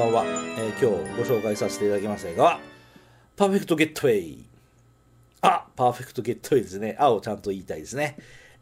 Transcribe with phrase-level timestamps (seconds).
[0.00, 2.60] ばんは、えー今日ご紹介させていただきます映画は
[3.36, 4.44] パーフェクト・ゲッタウェイ。
[5.42, 6.96] ア・パーフェクト・ゲッタウェイですね。
[6.98, 8.16] アをちゃんと言いたいですね。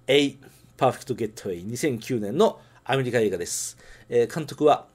[0.09, 0.39] えい
[0.77, 3.79] パーフェクト・ゲッタウェイ2009年のアメリカ映画です、
[4.09, 4.87] えー監督は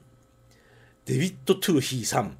[1.06, 2.36] デビッド・トゥーヒーさん。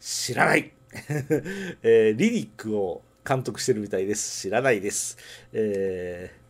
[0.00, 0.72] 知らない、
[1.82, 4.40] えーリディックを監督してるみたいです。
[4.40, 5.18] 知らないです、
[5.52, 6.44] えー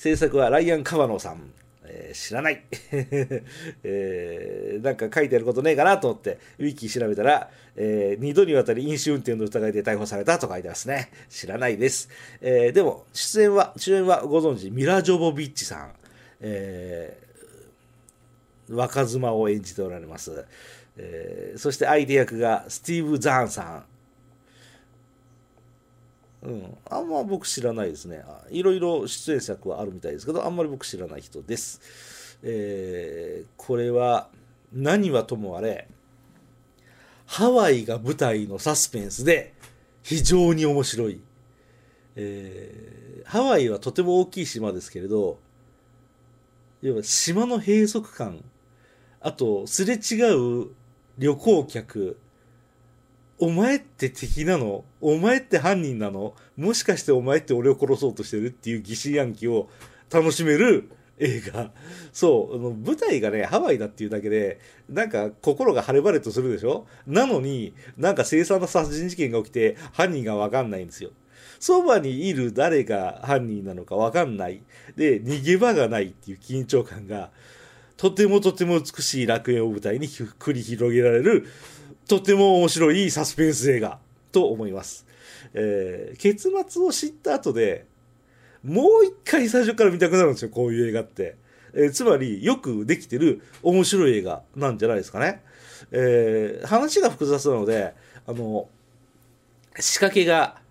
[0.00, 1.52] 制作はライアン・カバノさん、
[1.86, 2.64] えー知らない、
[3.82, 11.10] えーなんか書いてあることねえかなと思ってウィキ調べたら、え2度にわたり飲酒運転の疑いで逮捕されたと書いてますね。
[11.28, 12.08] 知らないです、
[12.40, 15.92] えーでも出演は主演はご存知ミラ・ジョボビッチさん、
[16.40, 17.24] えー
[18.66, 20.44] 若妻を演じておられます、
[20.96, 23.84] えーそして相手役がスティーブ・ザーンさん、
[26.44, 28.22] うん、あんま僕知らないですね。
[28.50, 34.28] いろいろ出演作はあるみたいですけどあんまり僕知らない人です、えーこれは
[34.72, 35.88] 何はともあれ
[37.26, 39.54] ハワイが舞台のサスペンスで
[40.02, 41.20] 非常に面白い、
[42.16, 45.38] えーハワイはとても大きい島ですけれど
[46.82, 48.44] 要は島の閉塞感
[49.20, 50.68] あとすれ違う
[51.16, 52.18] 旅行客
[53.38, 54.84] お前って敵なの？
[55.00, 56.34] お前って犯人なの？
[56.56, 59.68] もしかしてお前って俺を殺そうとしてるっていう疑心暗鬼を
[60.10, 61.70] 楽しめる映画。
[62.12, 66.86] そうあの舞台がねハワイだっていうだけでなんか心が晴れ晴れとするでしょ？
[67.06, 71.10] なのになんか凄惨な殺人事件が起きて犯人が分かんないんですよ。
[71.58, 74.62] そばにいる誰が犯人なのか分かんない。
[74.96, 77.30] で逃げ場がないっていう緊張感が
[77.96, 81.46] とてもとても美しい楽園を舞台に繰り広げられる
[82.06, 83.98] とても面白いサスペンス映画
[84.32, 85.06] と思います、
[85.54, 87.86] えー結末を知った後で
[88.62, 91.36] もう一回最初から見たくなるんですよこういう映画って、
[91.72, 95.42] えーつまりよくできてる面白い映画なんじゃないですかね、
[95.90, 97.94] えー話が複雑なので
[98.26, 98.68] あの
[99.78, 100.62] 仕掛けが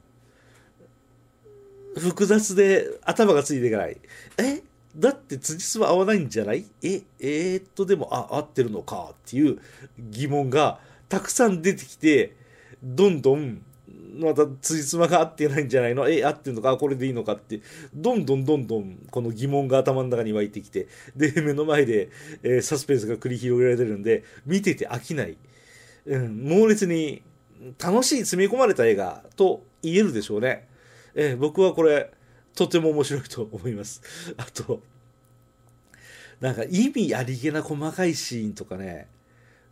[1.96, 3.98] 複雑で頭がついていかない。
[4.38, 4.64] え？
[4.96, 6.66] だって辻褄合わないんじゃない？
[6.82, 9.10] え、えーっと、でも、あ、合ってるのか？
[9.12, 9.60] っていう
[10.00, 10.80] 疑問が
[11.14, 12.36] たくさん出てきて、
[12.82, 13.62] どんどん、
[14.16, 16.10] また辻褄が合ってないんじゃないの？
[16.10, 16.76] え、合ってるのか？
[16.76, 17.34] これでいいのか？
[17.34, 17.62] って、
[17.94, 22.10] どんどんどんどんこの疑問が頭の中に湧いてきて、で、目の前で、
[22.42, 25.38] えーサスペンスが繰り広げられてるんで、見てて飽きない。
[26.08, 27.22] うん、猛烈に
[27.80, 30.68] 楽しい詰め込まれた映画と言えるでしょうね。
[31.14, 32.10] えー僕はこれ
[32.56, 34.02] とても面白いと思います。
[34.36, 34.82] あと
[36.42, 39.08] なんか意味ありげな細かいシーンとかね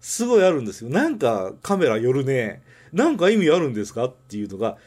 [0.02, 0.90] すごいあるんですよ。
[0.90, 4.78] なんかカメラ寄るねなんか意味あるんですかっていうのが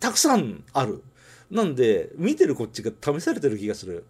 [0.00, 1.02] たくさんある。
[1.50, 4.06] なんで見てるこっちが試されてる気がする。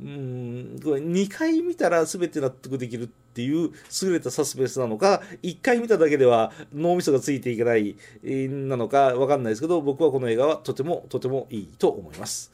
[0.00, 3.70] うーんこれ2回見たら全て納得できるっていう
[4.02, 12.50] 優れたサスペンスなのか1回見ただけでは脳みそがついていけないなのか分かんないですけど僕はこの映画はとてもとてもいいと思います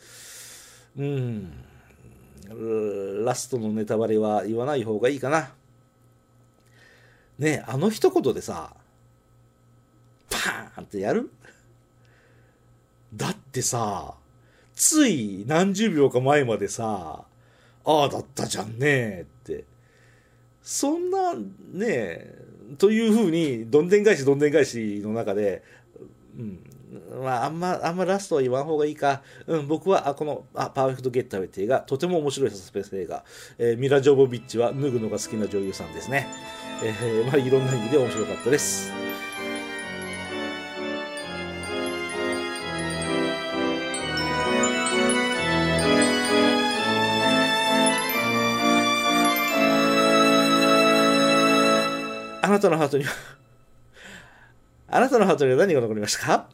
[0.96, 1.52] うん
[3.24, 5.50] ラストのネタバレは言わない方がいいかな
[7.38, 8.74] ねあの一言でさ
[10.30, 11.30] パーンってやる？
[13.14, 14.14] だってさ
[14.74, 17.24] つい何十秒か前までさ、
[17.84, 19.64] ああだったじゃんねって。
[20.62, 21.34] そんな、
[21.72, 22.30] ね
[22.76, 25.62] というふうに、どんでん返しどんでん返しの中で、
[26.38, 26.60] うん、
[27.22, 29.22] まあ、あんま、あんまラストは言わん方がいいか。
[29.46, 33.24] うん、僕は、あ、この、あ、パーフェクトゲッターウェイ映画、とても面白いサスペンス映画。
[33.58, 36.26] えーミラ・ジョボビッチは脱ぐのが好きな女優さんですね。
[36.82, 38.90] えーまあ、いろんな意味で面白かったです。
[52.42, 53.12] あなたのハートには、
[54.88, 56.48] あなたのハートには何が残りましたか？